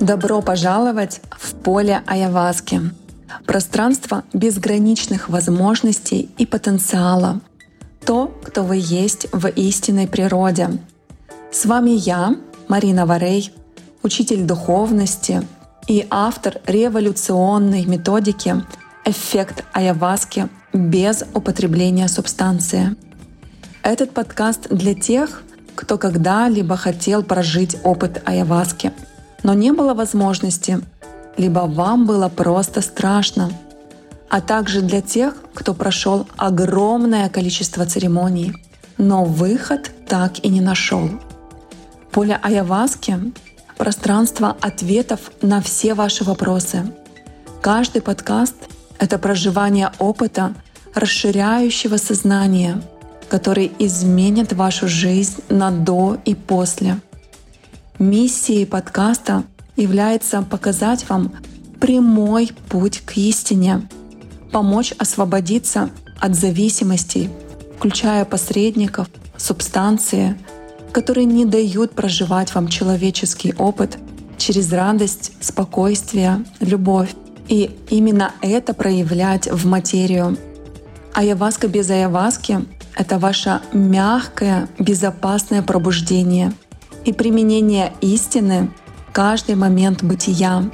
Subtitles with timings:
[0.00, 2.82] Добро пожаловать в поле Аяваски.
[3.46, 7.40] Пространство безграничных возможностей и потенциала.
[8.04, 10.68] То, кто вы есть в истинной природе.
[11.50, 12.36] С вами я,
[12.68, 13.54] Марина Варей,
[14.02, 15.42] учитель духовности
[15.88, 18.54] и автор революционной методики
[19.06, 22.96] «Эффект Аяваски без употребления субстанции».
[23.82, 25.42] Этот подкаст для тех,
[25.74, 28.92] кто когда-либо хотел прожить опыт Аяваски—
[29.46, 30.80] но не было возможности,
[31.36, 33.52] либо вам было просто страшно,
[34.28, 38.54] а также для тех, кто прошел огромное количество церемоний,
[38.98, 41.08] но выход так и не нашел.
[42.10, 43.32] Поле Аяваски—
[43.78, 46.92] пространство ответов на все ваши вопросы.
[47.60, 48.56] Каждый подкаст—
[48.98, 50.54] это проживание опыта,
[50.92, 52.82] расширяющего сознание,
[53.28, 56.98] который изменит вашу жизнь на до и после—
[57.98, 59.44] Миссией подкаста
[59.74, 61.32] является показать вам
[61.80, 63.88] прямой путь к истине,
[64.52, 65.88] помочь освободиться
[66.20, 67.30] от зависимостей,
[67.78, 70.36] включая посредников, субстанции,
[70.92, 73.98] которые не дают проживать вам человеческий опыт
[74.36, 77.14] через радость, спокойствие, любовь.
[77.48, 80.36] И именно это проявлять в материю.
[81.14, 82.60] Аяваска без аяваски—
[82.94, 86.52] это ваше мягкое, безопасное пробуждение—
[87.06, 88.70] и применение истины
[89.12, 90.64] каждый момент бытия.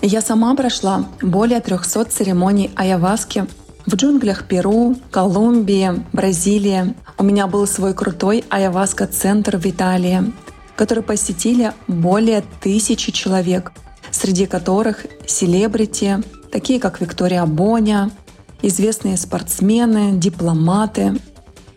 [0.00, 3.46] Я сама прошла более 300 церемоний айаваски
[3.84, 6.94] в джунглях Перу, Колумбии, Бразилии.
[7.18, 10.32] У меня был свой крутой айаваска-центр в Италии,
[10.76, 13.72] который посетили более тысячи человек,
[14.12, 18.10] среди которых селебрити, такие как Виктория Боня,
[18.62, 21.16] известные спортсмены, дипломаты—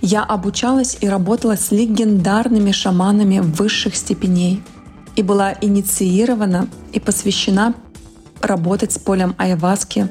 [0.00, 4.62] я обучалась и работала с легендарными шаманами высших степеней
[5.16, 7.74] и была инициирована и посвящена
[8.40, 10.08] работать с полем айваски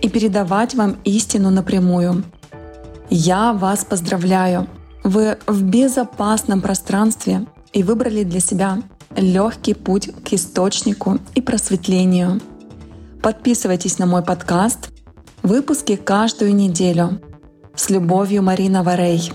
[0.00, 2.24] и передавать вам истину напрямую.
[3.08, 4.66] Я вас поздравляю!
[5.04, 8.82] Вы в безопасном пространстве и выбрали для себя
[9.16, 12.40] легкий путь к источнику и просветлению.
[13.20, 14.90] Подписывайтесь на мой подкаст.
[15.42, 17.20] Выпуски каждую неделю.
[17.82, 19.32] С любовью, Марина Варей.